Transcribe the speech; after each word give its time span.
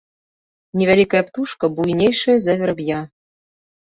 Невялікая 0.81 1.19
птушка 1.27 1.69
буйнейшая 1.79 2.35
за 2.47 2.57
вераб'я. 2.63 2.99